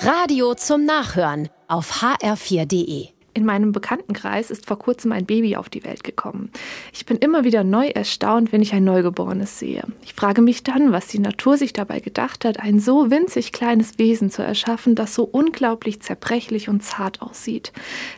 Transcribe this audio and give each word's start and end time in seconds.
Radio 0.00 0.54
zum 0.54 0.84
Nachhören 0.84 1.48
auf 1.66 2.02
hr4.de. 2.02 3.08
In 3.34 3.44
meinem 3.44 3.72
Bekanntenkreis 3.72 4.48
ist 4.52 4.66
vor 4.66 4.78
kurzem 4.78 5.10
ein 5.10 5.26
Baby 5.26 5.56
auf 5.56 5.68
die 5.68 5.82
Welt 5.82 6.04
gekommen. 6.04 6.52
Ich 6.92 7.04
bin 7.04 7.16
immer 7.16 7.42
wieder 7.42 7.64
neu 7.64 7.88
erstaunt, 7.88 8.52
wenn 8.52 8.62
ich 8.62 8.72
ein 8.74 8.84
Neugeborenes 8.84 9.58
sehe. 9.58 9.82
Ich 10.04 10.14
frage 10.14 10.40
mich 10.40 10.62
dann, 10.62 10.92
was 10.92 11.08
die 11.08 11.18
Natur 11.18 11.56
sich 11.56 11.72
dabei 11.72 11.98
gedacht 11.98 12.44
hat, 12.44 12.60
ein 12.60 12.78
so 12.78 13.10
winzig 13.10 13.50
kleines 13.50 13.98
Wesen 13.98 14.30
zu 14.30 14.42
erschaffen, 14.42 14.94
das 14.94 15.16
so 15.16 15.24
unglaublich 15.24 16.00
zerbrechlich 16.00 16.68
und 16.68 16.84
zart 16.84 17.20
aussieht, 17.20 17.72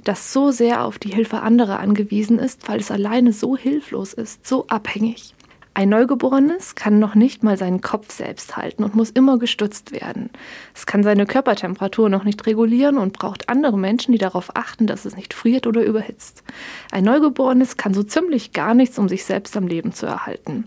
das 0.04 0.34
so 0.34 0.50
sehr 0.50 0.84
auf 0.84 0.98
die 0.98 1.14
Hilfe 1.14 1.40
anderer 1.40 1.80
angewiesen 1.80 2.38
ist, 2.38 2.68
weil 2.68 2.80
es 2.80 2.90
alleine 2.90 3.32
so 3.32 3.56
hilflos 3.56 4.12
ist, 4.12 4.46
so 4.46 4.66
abhängig. 4.66 5.34
Ein 5.80 5.88
Neugeborenes 5.88 6.74
kann 6.74 6.98
noch 6.98 7.14
nicht 7.14 7.42
mal 7.42 7.56
seinen 7.56 7.80
Kopf 7.80 8.12
selbst 8.12 8.54
halten 8.54 8.84
und 8.84 8.94
muss 8.94 9.08
immer 9.08 9.38
gestützt 9.38 9.92
werden. 9.92 10.28
Es 10.74 10.84
kann 10.84 11.02
seine 11.02 11.24
Körpertemperatur 11.24 12.10
noch 12.10 12.22
nicht 12.22 12.46
regulieren 12.46 12.98
und 12.98 13.14
braucht 13.14 13.48
andere 13.48 13.78
Menschen, 13.78 14.12
die 14.12 14.18
darauf 14.18 14.54
achten, 14.54 14.86
dass 14.86 15.06
es 15.06 15.16
nicht 15.16 15.32
friert 15.32 15.66
oder 15.66 15.82
überhitzt. 15.82 16.44
Ein 16.90 17.04
Neugeborenes 17.04 17.78
kann 17.78 17.94
so 17.94 18.02
ziemlich 18.02 18.52
gar 18.52 18.74
nichts, 18.74 18.98
um 18.98 19.08
sich 19.08 19.24
selbst 19.24 19.56
am 19.56 19.66
Leben 19.66 19.94
zu 19.94 20.04
erhalten. 20.04 20.64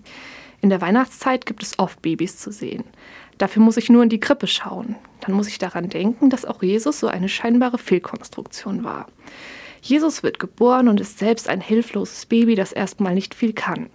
In 0.61 0.71
der 0.71 0.81
Weihnachtszeit 0.81 1.45
gibt 1.45 1.61
es 1.61 1.77
oft 1.77 2.01
Babys 2.01 2.39
zu 2.39 2.51
sehen. 2.51 2.83
Dafür 3.37 3.61
muss 3.61 3.77
ich 3.77 3.91
nur 3.91 4.01
in 4.01 4.09
die 4.09 4.19
Krippe 4.19 4.47
schauen. 4.47 4.95
Dann 5.21 5.35
muss 5.35 5.47
ich 5.47 5.59
daran 5.59 5.89
denken, 5.89 6.31
dass 6.31 6.43
auch 6.43 6.63
Jesus 6.63 6.99
so 6.99 7.05
eine 7.05 7.29
scheinbare 7.29 7.77
Fehlkonstruktion 7.77 8.83
war. 8.83 9.05
Jesus 9.79 10.23
wird 10.23 10.39
geboren 10.39 10.87
und 10.87 10.99
ist 10.99 11.19
selbst 11.19 11.49
ein 11.49 11.61
hilfloses 11.61 12.25
Baby, 12.25 12.55
das 12.55 12.71
erstmal 12.71 13.13
nicht 13.13 13.35
viel 13.35 13.53
kann. 13.53 13.91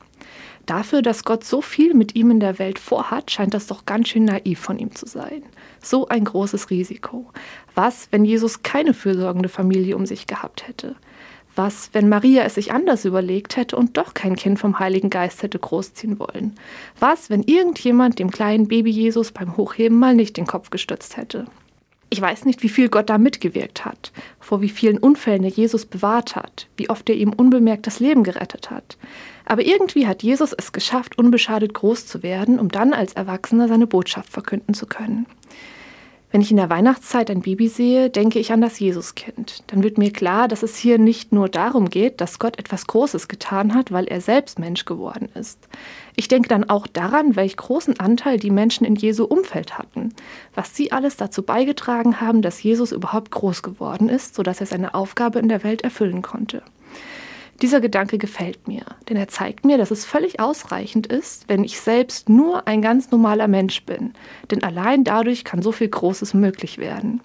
Dafür, 0.69 1.01
dass 1.01 1.25
Gott 1.25 1.45
so 1.45 1.63
viel 1.63 1.95
mit 1.95 2.15
ihm 2.15 2.31
in 2.31 2.41
der 2.41 2.59
Welt 2.59 2.79
vorhat, 2.79 3.31
scheint 3.31 3.55
das 3.55 3.67
doch 3.67 3.87
ganz 3.87 4.09
schön 4.09 4.27
naiv 4.27 4.59
von 4.59 4.79
ihm 4.79 4.95
zu 4.95 5.07
sein. 5.07 5.43
So 5.81 6.09
ein 6.09 6.25
großes 6.25 6.69
Risiko. 6.69 7.25
Was, 7.75 8.09
wenn 8.11 8.27
Jesus 8.27 8.63
keine 8.63 8.93
fürsorgende 8.93 9.49
Familie 9.49 9.97
um 9.97 10.05
sich 10.05 10.27
gehabt 10.27 10.69
hätte? 10.69 10.97
Was, 11.57 11.89
wenn 11.95 12.11
Maria 12.11 12.43
es 12.43 12.57
sich 12.57 12.71
anders 12.71 13.07
überlegt 13.07 13.57
hätte 13.57 13.77
und 13.77 13.97
doch 13.97 14.13
kein 14.13 14.37
Kind 14.37 14.59
vom 14.59 14.79
Heiligen 14.79 15.09
Geist 15.09 15.43
hätte 15.43 15.59
großziehen 15.59 16.19
wollen? 16.19 16.53
Was, 17.01 17.31
wenn 17.31 17.45
irgendjemand 17.45 18.19
dem 18.19 18.31
kleinen 18.31 18.69
Baby 18.69 18.91
Jesus 18.91 19.33
beim 19.33 19.57
Hochheben 19.57 19.99
mal 19.99 20.15
nicht 20.15 20.37
den 20.37 20.47
Kopf 20.47 20.69
gestützt 20.69 21.17
hätte? 21.17 21.47
Ich 22.11 22.21
weiß 22.21 22.45
nicht, 22.45 22.63
wie 22.63 22.69
viel 22.69 22.89
Gott 22.89 23.11
da 23.11 23.19
mitgewirkt 23.19 23.85
hat, 23.85 24.13
vor 24.41 24.63
wie 24.63 24.71
vielen 24.71 24.99
Unfällen 24.99 25.45
er 25.45 25.51
Jesus 25.51 25.85
bewahrt 25.85 26.37
hat, 26.37 26.67
wie 26.77 26.89
oft 26.89 27.09
er 27.11 27.17
ihm 27.17 27.33
unbemerkt 27.33 27.87
das 27.87 28.01
Leben 28.01 28.23
gerettet 28.23 28.71
hat. 28.71 28.97
Aber 29.49 29.65
irgendwie 29.65 30.07
hat 30.07 30.23
Jesus 30.23 30.53
es 30.53 30.73
geschafft, 30.73 31.17
unbeschadet 31.17 31.73
groß 31.73 32.07
zu 32.07 32.23
werden, 32.23 32.61
um 32.61 32.69
dann 32.69 32.93
als 32.93 33.15
Erwachsener 33.15 33.67
seine 33.67 33.87
Botschaft 33.87 34.31
verkünden 34.31 34.75
zu 34.75 34.85
können. 34.85 35.25
Wenn 36.31 36.43
ich 36.43 36.51
in 36.51 36.59
der 36.59 36.69
Weihnachtszeit 36.69 37.31
ein 37.31 37.41
Baby 37.41 37.69
sehe, 37.69 38.11
denke 38.11 38.39
ich 38.39 38.53
an 38.53 38.61
das 38.61 38.79
Jesuskind. 38.79 39.63
Dann 39.69 39.83
wird 39.83 39.97
mir 39.97 40.13
klar, 40.13 40.49
dass 40.49 40.63
es 40.63 40.77
hier 40.77 40.99
nicht 40.99 41.33
nur 41.33 41.49
darum 41.49 41.89
geht, 41.89 42.21
dass 42.21 42.39
Gott 42.39 42.59
etwas 42.59 42.87
Großes 42.87 43.27
getan 43.29 43.75
hat, 43.75 43.91
weil 43.91 44.05
er 44.05 44.21
selbst 44.21 44.59
Mensch 44.59 44.85
geworden 44.85 45.31
ist. 45.35 45.67
Ich 46.15 46.29
denke 46.29 46.51
dann 46.51 46.69
auch 46.69 46.87
daran, 46.87 47.35
welch 47.35 47.57
großen 47.57 47.99
Anteil 47.99 48.39
die 48.39 48.51
Menschen 48.51 48.85
in 48.85 48.97
Jesu 48.97 49.25
Umfeld 49.25 49.79
hatten, 49.79 50.13
was 50.55 50.77
sie 50.77 50.93
alles 50.93 51.17
dazu 51.17 51.43
beigetragen 51.43 52.21
haben, 52.21 52.43
dass 52.43 52.63
Jesus 52.63 52.93
überhaupt 52.93 53.31
groß 53.31 53.63
geworden 53.63 54.11
ist, 54.11 54.35
sodass 54.35 54.61
er 54.61 54.67
seine 54.67 54.93
Aufgabe 54.93 55.39
in 55.39 55.49
der 55.49 55.65
Welt 55.65 55.81
erfüllen 55.81 56.21
konnte. 56.21 56.63
Dieser 57.61 57.81
Gedanke 57.81 58.19
gefällt 58.19 58.69
mir, 58.69 58.83
denn 59.09 59.17
er 59.17 59.27
zeigt 59.27 59.65
mir, 59.65 59.79
dass 59.79 59.91
es 59.91 60.05
völlig 60.05 60.39
ausreichend 60.39 61.09
ist, 61.09 61.49
wenn 61.49 61.65
ich 61.65 61.81
selbst 61.81 62.29
nur 62.29 62.69
ein 62.69 62.83
ganz 62.83 63.11
normaler 63.11 63.49
Mensch 63.49 63.85
bin, 63.85 64.13
denn 64.51 64.63
allein 64.63 65.03
dadurch 65.03 65.45
kann 65.45 65.61
so 65.61 65.73
viel 65.73 65.89
Großes 65.89 66.35
möglich 66.35 66.79
werden. 66.79 67.21